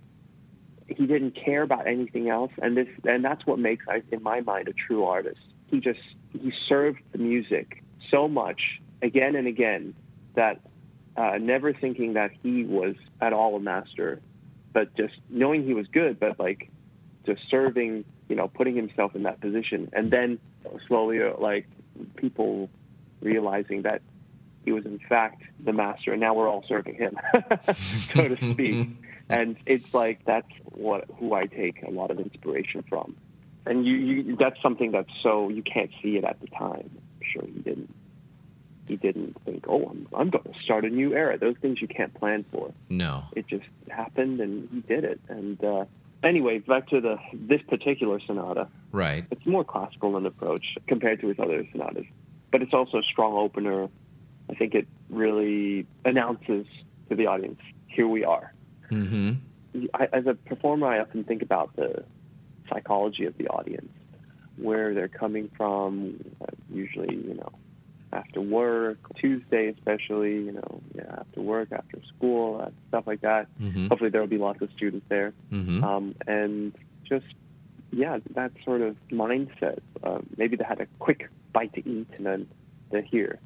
[0.89, 4.41] he didn't care about anything else, and this and that's what makes I in my
[4.41, 5.41] mind a true artist.
[5.71, 6.01] He just
[6.33, 9.95] he served the music so much again and again
[10.35, 10.61] that
[11.17, 14.21] uh, never thinking that he was at all a master,
[14.73, 16.71] but just knowing he was good, but like
[17.25, 20.39] just serving, you know, putting himself in that position, and then
[20.87, 21.67] slowly, uh, like
[22.17, 22.69] people
[23.21, 24.03] realizing that
[24.65, 27.19] he was in fact the master, and now we're all serving him,
[28.15, 28.89] so to speak.
[29.29, 33.17] and it's like that's what who I take a lot of inspiration from.
[33.67, 36.91] And you, you that's something that's so you can't see it at the time.
[36.91, 37.95] I'm sure he didn't.
[38.87, 41.37] He didn't think, oh, I'm, I'm going to start a new era.
[41.37, 42.73] Those things you can't plan for.
[42.89, 43.25] No.
[43.35, 45.21] It just happened, and he did it.
[45.29, 45.87] And uh,
[46.23, 48.69] anyway, back to the this particular sonata.
[48.93, 49.25] Right.
[49.33, 52.07] It's more classical in approach compared to his other sonatas,
[52.53, 53.89] but it's also a strong opener.
[54.49, 56.67] I think it really announces
[57.09, 58.53] to the audience, here we are.
[58.91, 59.33] Mm-hmm.
[59.95, 62.05] I, as a performer, I often think about the
[62.69, 63.93] psychology of the audience,
[64.57, 66.19] where they're coming from.
[66.41, 67.53] Uh, usually, you know,
[68.13, 73.47] after work, Tuesday especially, you know, yeah, after work, after school, uh, stuff like that.
[73.61, 73.89] Mm-hmm.
[73.89, 75.85] Hopefully, there will be lots of students there, Mm-hmm.
[75.85, 76.73] um, and
[77.05, 77.27] just
[77.93, 79.79] yeah, that sort of mindset.
[80.03, 82.49] Uh, maybe they had a quick bite to eat, and then
[82.91, 83.39] they're here.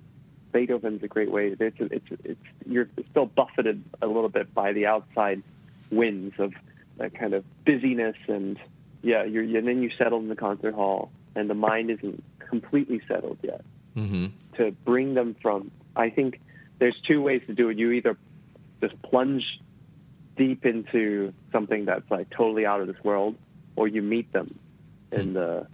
[0.53, 1.55] Beethoven's a great way.
[1.59, 5.43] It's it's it's you're still buffeted a little bit by the outside
[5.91, 6.53] winds of
[6.97, 8.59] that kind of busyness and
[9.03, 13.01] yeah, you're and then you settle in the concert hall and the mind isn't completely
[13.07, 13.63] settled yet.
[13.97, 14.27] Mm-hmm.
[14.57, 16.41] To bring them from, I think
[16.79, 17.79] there's two ways to do it.
[17.79, 18.17] You either
[18.81, 19.61] just plunge
[20.37, 23.37] deep into something that's like totally out of this world,
[23.77, 24.59] or you meet them
[25.13, 25.67] in the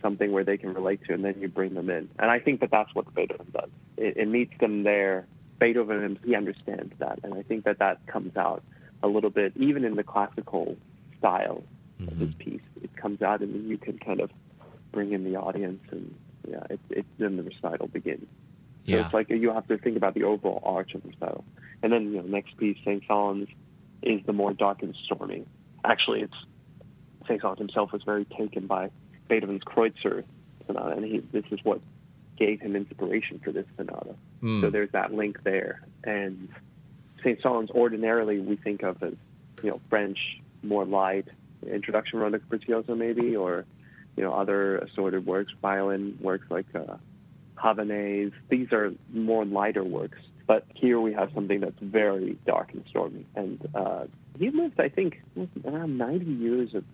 [0.00, 2.08] something where they can relate to, and then you bring them in.
[2.18, 3.70] And I think that that's what Beethoven does.
[3.96, 5.26] It, it meets them there.
[5.58, 8.62] Beethoven, he understands that, and I think that that comes out
[9.02, 10.76] a little bit, even in the classical
[11.18, 11.62] style
[12.08, 12.60] of this piece.
[12.82, 14.30] It comes out, and then you can kind of
[14.92, 16.14] bring in the audience, and
[16.48, 18.26] yeah, it, it, then the recital begins.
[18.86, 19.04] So Yeah.
[19.04, 21.44] it's like you have to think about the overall arch of the recital.
[21.82, 23.48] And then, you know, next piece, Saint Saëns,
[24.02, 25.44] is the more dark and stormy.
[25.84, 26.34] Actually, it's
[27.28, 28.90] Saint Saëns himself was very taken by
[29.28, 30.24] Beethoven's Kreutzer
[30.66, 31.80] sonata, and he, this is what
[32.36, 34.14] gave him inspiration for this sonata.
[34.42, 34.60] Mm.
[34.62, 35.82] So there's that link there.
[36.04, 36.48] And
[37.22, 39.14] Saint Saëns ordinarily we think of as,
[39.62, 41.28] you know, French, more light,
[41.66, 43.64] introduction Rondo Capriccioso maybe, or,
[44.16, 46.96] you know, other assorted works, violin works like uh,
[47.56, 48.32] Havanaise.
[48.48, 50.18] These are more lighter works.
[50.46, 53.24] But here we have something that's very dark and stormy.
[53.34, 54.04] And uh,
[54.38, 55.22] he lived, I think,
[55.64, 56.84] around 90 years of,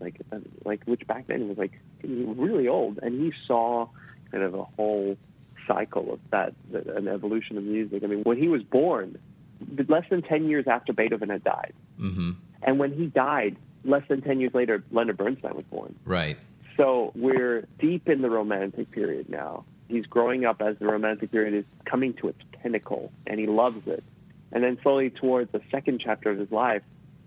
[0.00, 1.72] like, uh, like which back then was like
[2.02, 2.98] really old.
[3.02, 3.88] And he saw
[4.32, 5.16] kind of a whole
[5.66, 8.02] cycle of that, that an evolution of music.
[8.02, 9.18] I mean, when he was born,
[9.88, 11.72] less than 10 years after Beethoven had died.
[12.00, 12.32] Mm-hmm.
[12.62, 13.56] And when he died,
[13.86, 15.94] less than 10 years later, Leonard Bernstein was born.
[16.04, 16.36] Right.
[16.76, 19.64] So we're deep in the romantic period now.
[19.88, 23.86] He's growing up as the romantic period is coming to its pinnacle, and he loves
[23.86, 24.02] it.
[24.52, 26.82] And then slowly towards the second chapter of his life,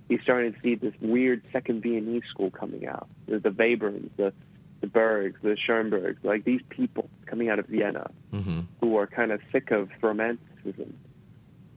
[0.08, 3.08] he's starting to see this weird second Viennese school coming out.
[3.28, 4.34] There's the Weberns, the,
[4.82, 8.60] the Bergs, the Schoenbergs, like these people coming out of Vienna Mm-hmm.
[8.82, 10.96] who are kind of sick of romanticism.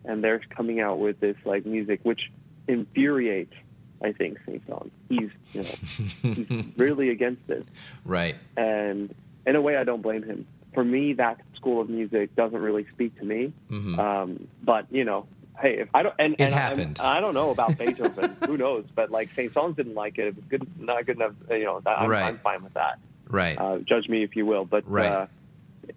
[0.04, 2.30] And they're coming out with this like music which
[2.68, 3.54] infuriates,
[4.02, 4.90] I think, Saint Saëns.
[5.08, 7.64] He's, you know, he's really against it.
[8.04, 8.34] Right.
[8.56, 9.14] And
[9.46, 10.46] in a way, I don't blame him.
[10.74, 13.52] For me, that school of music doesn't really speak to me.
[13.70, 13.98] Mhm.
[13.98, 15.26] Um, but you know,
[15.60, 16.98] hey, if I don't, and, It and happened.
[17.00, 18.36] I don't know about Beethoven.
[18.46, 18.84] Who knows?
[18.94, 20.26] But like Saint Saëns didn't like it.
[20.28, 21.34] It was good, not good enough.
[21.50, 22.22] You know, I'm, Right.
[22.24, 22.98] I'm fine with that.
[23.28, 23.58] Right.
[23.58, 24.64] Uh, judge me if you will.
[24.64, 25.06] But Right.
[25.10, 25.26] uh,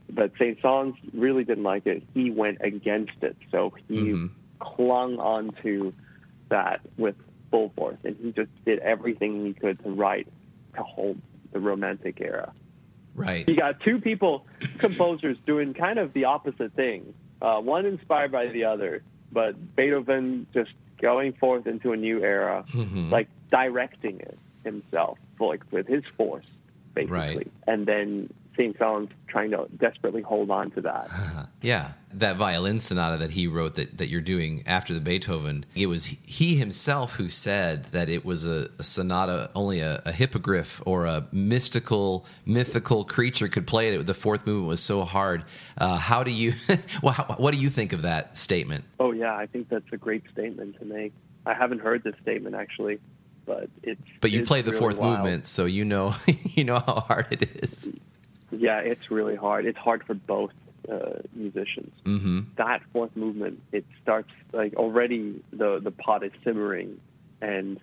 [0.09, 2.03] but Saint Saëns really didn't like it.
[2.13, 3.35] He went against it.
[3.51, 4.29] So he Mhm.
[4.59, 5.93] clung onto
[6.49, 7.15] that with
[7.55, 10.27] full force, and he just did everything he could to write
[10.75, 11.17] to hold
[11.53, 12.51] the Romantic era.
[13.15, 13.47] right.
[13.47, 14.45] You got two people,
[14.77, 17.13] composers, doing kind of the opposite thing.
[17.41, 22.65] Uh, one inspired by the other, but Beethoven just going forth into a new era,
[22.73, 23.09] Mhm.
[23.09, 26.45] like directing it himself, like with his force,
[26.93, 27.15] basically.
[27.37, 27.51] Right.
[27.67, 28.77] And then St.
[28.77, 31.09] Saëns trying to desperately hold on to that.
[31.61, 35.87] Yeah, that violin sonata that he wrote that, that you're doing after the Beethoven, it
[35.87, 40.79] was he himself who said that it was a, a sonata only a, a hippogriff
[40.85, 44.05] or a mystical, mythical creature could play it.
[44.05, 45.43] The fourth movement was so hard.
[45.75, 46.53] Uh, how do you,
[47.01, 48.85] well, how, what do you think of that statement?
[48.99, 51.13] Oh yeah, I think that's a great statement to make.
[51.47, 52.99] I haven't heard this statement actually,
[53.45, 54.01] but it's.
[54.21, 55.19] But you play the really fourth wild.
[55.19, 57.89] movement, so you know you know how hard it is.
[58.51, 59.65] Yeah, it's really hard.
[59.65, 60.51] It's hard for both
[60.91, 61.93] uh, musicians.
[62.05, 62.41] Mm-hmm.
[62.57, 66.99] That fourth movement, it starts like already the the pot is simmering,
[67.41, 67.79] and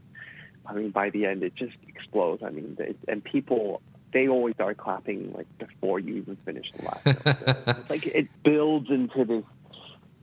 [0.67, 2.43] I mean by the end it just explodes.
[2.43, 3.83] I mean, they, and people
[4.13, 7.07] they always start clapping like before you even finish the last.
[7.07, 9.45] it's like it builds into this.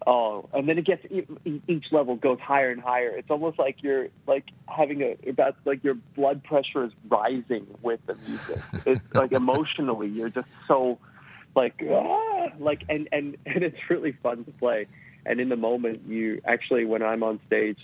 [0.07, 1.05] Oh, and then it gets
[1.67, 3.09] each level goes higher and higher.
[3.09, 7.99] It's almost like you're like having a that's like your blood pressure is rising with
[8.05, 8.59] the music.
[8.85, 10.99] It's like emotionally you're just so
[11.55, 14.87] like ah, like and and and it's really fun to play.
[15.25, 17.79] And in the moment, you actually when I'm on stage,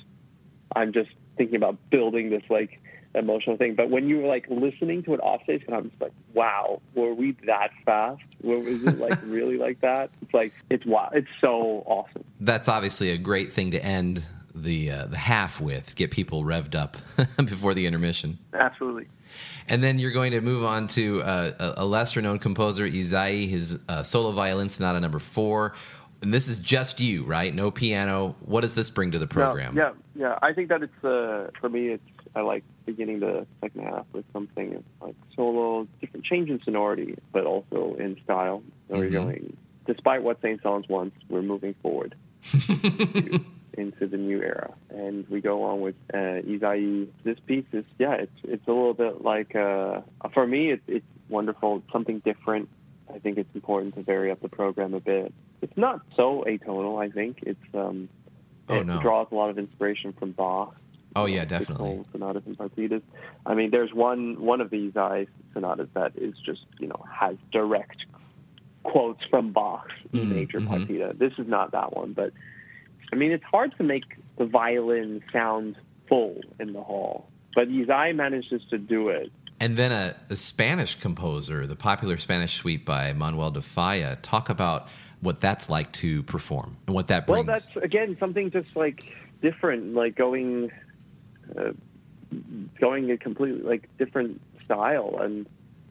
[0.74, 2.80] I'm just thinking about building this like
[3.18, 3.76] emotional thing.
[3.76, 7.32] But when you're like listening to it offstage and I'm just like, wow, were we
[7.45, 8.24] that fast?
[8.41, 10.09] Was it like really like that?
[10.22, 12.24] It's like it's wow, it's so awesome.
[12.39, 16.76] That's obviously a great thing to end the uh, the half with, get people revved
[16.76, 16.97] up
[17.38, 18.39] before the intermission.
[18.53, 19.07] Absolutely.
[19.68, 23.80] And then you're going to move on to uh, a lesser known composer, Ysaÿe, his
[23.89, 25.74] uh, solo violin sonata number four.
[26.22, 27.53] And this is just you, right?
[27.53, 28.36] No piano.
[28.39, 29.76] What does this bring to the program?
[29.76, 30.30] Yeah, yeah.
[30.30, 30.39] yeah.
[30.41, 31.89] I think that it's uh, for me.
[31.89, 32.03] It's
[32.36, 37.45] I like beginning the second half with something like solo, different change in sonority, but
[37.45, 38.63] also in style.
[38.88, 39.01] So mm-hmm.
[39.01, 42.15] we're going, despite what Saint Saëns wants, we're moving forward.
[43.77, 44.73] into the new era.
[44.89, 47.07] And we go on with uh, Ysaÿe.
[47.23, 50.01] This piece is, yeah, it's it's a little bit like, uh,
[50.33, 52.69] for me, it's, it's wonderful, something different.
[53.13, 55.33] I think it's important to vary up the program a bit.
[55.61, 57.39] It's not so atonal, I think.
[57.43, 58.09] It's um,
[58.69, 58.99] oh, it no.
[59.01, 60.75] draws a lot of inspiration from Bach.
[61.16, 62.03] Oh yeah, definitely.
[62.11, 63.01] Sonatas and partitas.
[63.45, 67.38] I mean, there's one one of these I sonatas that is just you know has
[67.51, 68.05] direct
[68.84, 70.74] quotes from Bach's mm, major mm-hmm.
[70.74, 71.18] partita.
[71.18, 72.34] This is not that one, but
[73.11, 74.03] I mean, it's hard to make
[74.38, 75.76] the violin sound
[76.07, 79.32] full in the hall, but Ysaÿe manages to do it.
[79.59, 84.49] And then a, a, Spanish composer, the popular Spanish suite by Manuel de Falla, talk
[84.49, 84.89] about
[85.22, 87.47] what that's like to perform and what that brings.
[87.47, 90.72] Well, that's again something just like different, like going,
[91.58, 91.72] uh,
[92.80, 95.46] going a completely like different style and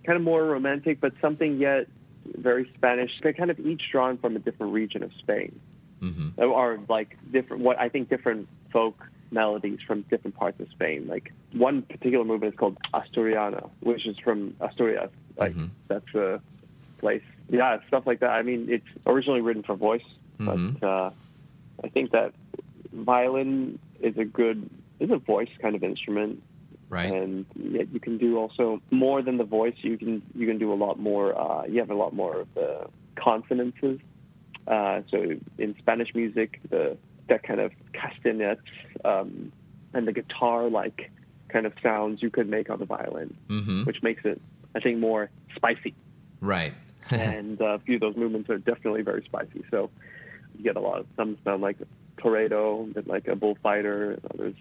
[0.05, 1.87] kind of more romantic, but something yet
[2.27, 3.21] very Spanish.
[3.23, 5.59] They're kind of each drawn from a different region of Spain
[6.01, 6.43] mm-hmm.
[6.43, 7.63] or like different.
[7.63, 11.07] What I think different folk melodies from different parts of Spain.
[11.07, 15.11] Like one particular movement is called Asturiana, which is from Asturias.
[15.37, 15.67] Like mm-hmm.
[15.89, 16.41] that's a
[16.99, 17.23] place.
[17.49, 18.31] Yeah, stuff like that.
[18.31, 20.05] I mean, it's originally written for voice,
[20.39, 20.71] mm-hmm.
[20.73, 21.11] but uh,
[21.83, 22.33] I think that
[22.93, 24.69] violin is a good
[25.01, 26.43] is a voice kind of instrument.
[26.89, 27.13] Right.
[27.15, 29.75] And yet you can do also more than the voice.
[29.79, 31.37] You can you can do a lot more.
[31.37, 32.87] Uh, you have a lot more of the
[33.17, 34.01] consonances
[34.67, 36.97] uh, so in Spanish music, the
[37.29, 38.61] that kind of castanets
[39.05, 39.51] um,
[39.95, 41.11] and the guitar-like
[41.49, 43.85] kind of sounds you could make on the violin, mm-hmm.
[43.85, 44.41] which makes it,
[44.75, 45.95] I think, more spicy.
[46.41, 46.75] Right.
[47.11, 49.65] and uh, a few of those movements are definitely very spicy.
[49.71, 49.91] So
[50.57, 51.79] you get a lot of some sound like
[52.19, 54.55] torero, like a bullfighter, and others.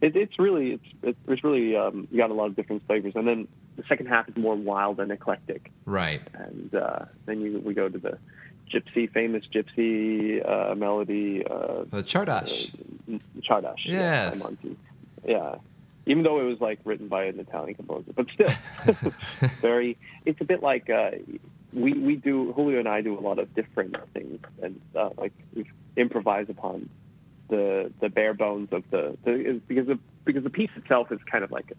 [0.00, 3.26] It, it's really it's it's really um, you got a lot of different flavors, and
[3.26, 5.70] then the second half is more wild and eclectic.
[5.86, 6.20] Right.
[6.34, 8.18] And uh, then you we go to the
[8.70, 11.44] gypsy, famous gypsy uh, melody.
[11.44, 12.72] Uh, the Csárdás.
[13.12, 13.76] Uh, Csárdás.
[13.84, 14.46] Yes.
[14.62, 14.70] Yeah,
[15.26, 15.54] yeah.
[16.06, 18.48] Even though it was like written by an Italian composer, but still,
[19.60, 19.96] very.
[20.24, 21.10] It's a bit like uh,
[21.72, 22.52] we we do.
[22.52, 25.66] Julio and I do a lot of different things, and uh, like we
[25.96, 26.88] improvise upon
[27.48, 31.44] the the bare bones of the, the because the because the piece itself is kind
[31.44, 31.72] of like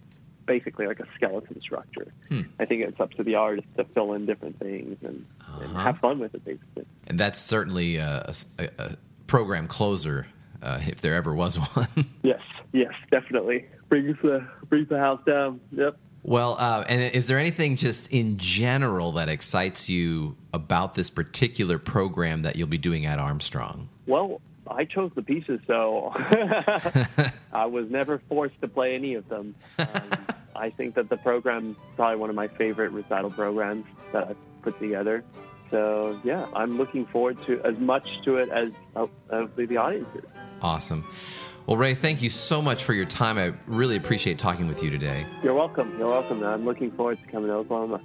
[0.49, 2.11] basically like a skeleton structure.
[2.28, 2.41] Hmm.
[2.59, 5.61] I think it's up to the artist to fill in different things and, uh-huh.
[5.63, 6.86] and have fun with it, basically.
[7.05, 8.97] And that's certainly a, a, a
[9.28, 10.26] program closer,
[10.63, 11.88] uh, if there ever was one.
[12.24, 12.41] yes,
[12.74, 15.61] yes, definitely brings the brings the house down.
[15.72, 15.97] Yep.
[16.24, 21.80] Well, uh, and is there anything just in general that excites you about this particular
[21.80, 23.88] program that you'll be doing at Armstrong?
[24.05, 26.11] Well, I chose the pieces, so
[27.53, 29.55] I was never forced to play any of them.
[29.78, 29.88] Um,
[30.55, 34.61] I think that the program is probably one of my favorite recital programs that I've
[34.61, 35.24] put together.
[35.72, 39.07] So yeah, I'm looking forward to as much to it as uh,
[39.55, 40.24] the audience is.
[40.61, 41.05] Awesome.
[41.65, 43.38] Well, Ray, thank you so much for your time.
[43.38, 45.26] I really appreciate talking with you today.
[45.43, 45.95] You're welcome.
[45.99, 46.43] You're welcome.
[46.43, 48.01] I'm looking forward to coming to Oklahoma.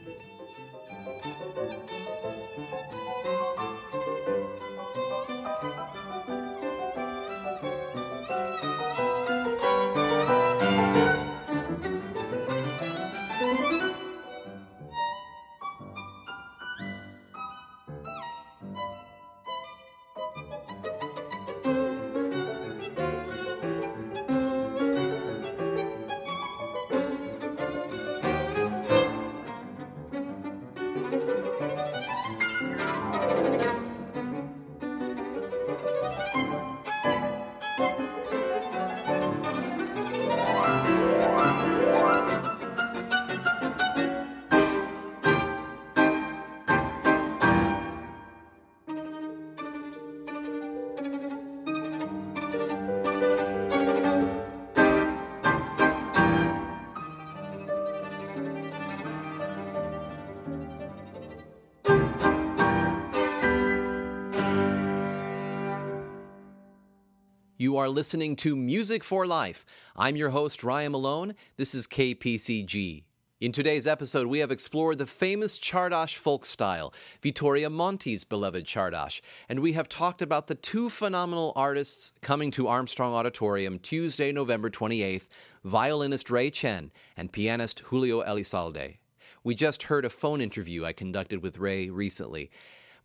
[67.64, 69.64] You are listening to Music for Life.
[69.96, 71.34] I'm your host, Ryan Malone.
[71.56, 73.04] This is KPCG.
[73.40, 76.92] In today's episode, we have explored the famous Csárdás folk style,
[77.22, 82.68] Vittorio Monti's beloved Csárdás, and we have talked about the two phenomenal artists coming to
[82.68, 85.28] Armstrong Auditorium Tuesday, November 28th,
[85.64, 88.98] violinist Ray Chen and pianist Julio Elizalde.
[89.42, 92.50] We just heard a phone interview I conducted with Ray recently.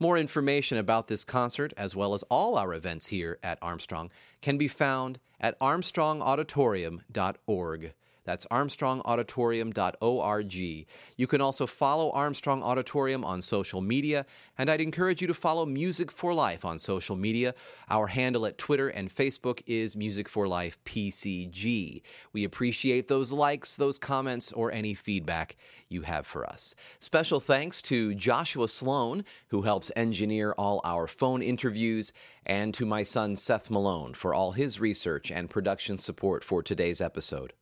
[0.02, 4.58] More information about this concert, as well as all our events here at Armstrong, can
[4.58, 7.94] be found at armstrongauditorium.org.
[8.30, 10.54] That's armstrongauditorium.org.
[10.54, 15.66] You can also follow Armstrong Auditorium on social media, and I'd encourage you to follow
[15.66, 17.56] Music for Life on social media.
[17.90, 22.04] Our handle at Twitter and Facebook is Music for Life PCG.
[22.32, 25.56] We appreciate those likes, those comments, or any feedback
[25.88, 26.76] you have for us.
[27.00, 32.14] Special thanks to Joshua Sloan, who helps engineer all our phone interviews,
[32.46, 37.02] and to my son Seth Malone for all his research and production support for today's
[37.02, 37.54] episode.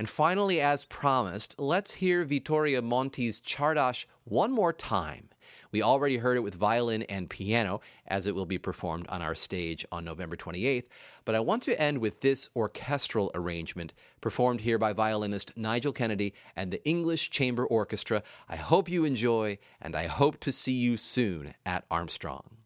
[0.00, 5.28] And finally, as promised, let's hear Vittorio Monti's Csárdás one more time.
[5.72, 9.34] We already heard it with violin and piano, as it will be performed on our
[9.34, 10.86] stage on November 28th,
[11.26, 13.92] but I want to end with this orchestral arrangement,
[14.22, 18.22] performed here by violinist Nigel Kennedy and the English Chamber Orchestra.
[18.48, 22.56] I hope you enjoy, and I hope to see you soon at Armstrong.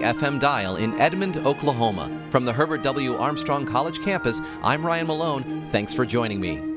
[0.00, 2.10] FM dial in Edmond, Oklahoma.
[2.30, 3.16] From the Herbert W.
[3.16, 5.66] Armstrong College campus, I'm Ryan Malone.
[5.70, 6.67] Thanks for joining me.